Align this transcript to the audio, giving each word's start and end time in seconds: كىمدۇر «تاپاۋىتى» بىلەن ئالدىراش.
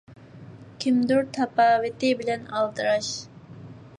كىمدۇر 0.85 1.19
«تاپاۋىتى» 1.35 2.11
بىلەن 2.21 2.49
ئالدىراش. 2.61 3.13